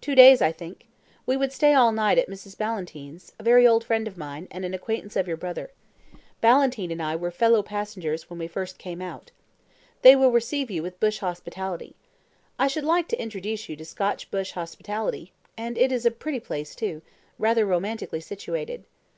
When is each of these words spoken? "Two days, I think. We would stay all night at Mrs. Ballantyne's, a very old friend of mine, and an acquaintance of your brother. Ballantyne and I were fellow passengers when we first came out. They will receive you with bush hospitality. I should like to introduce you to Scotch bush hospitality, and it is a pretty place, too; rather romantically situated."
"Two 0.00 0.14
days, 0.14 0.40
I 0.40 0.50
think. 0.50 0.86
We 1.26 1.36
would 1.36 1.52
stay 1.52 1.74
all 1.74 1.92
night 1.92 2.16
at 2.16 2.30
Mrs. 2.30 2.56
Ballantyne's, 2.56 3.32
a 3.38 3.42
very 3.42 3.68
old 3.68 3.84
friend 3.84 4.08
of 4.08 4.16
mine, 4.16 4.48
and 4.50 4.64
an 4.64 4.72
acquaintance 4.72 5.14
of 5.14 5.28
your 5.28 5.36
brother. 5.36 5.72
Ballantyne 6.40 6.90
and 6.90 7.02
I 7.02 7.14
were 7.16 7.30
fellow 7.30 7.62
passengers 7.62 8.30
when 8.30 8.38
we 8.38 8.46
first 8.48 8.78
came 8.78 9.02
out. 9.02 9.30
They 10.00 10.16
will 10.16 10.32
receive 10.32 10.70
you 10.70 10.82
with 10.82 10.98
bush 11.00 11.18
hospitality. 11.18 11.94
I 12.58 12.66
should 12.66 12.84
like 12.84 13.08
to 13.08 13.20
introduce 13.22 13.68
you 13.68 13.76
to 13.76 13.84
Scotch 13.84 14.30
bush 14.30 14.52
hospitality, 14.52 15.32
and 15.54 15.76
it 15.76 15.92
is 15.92 16.06
a 16.06 16.10
pretty 16.10 16.40
place, 16.40 16.74
too; 16.74 17.02
rather 17.38 17.66
romantically 17.66 18.20
situated." 18.20 18.84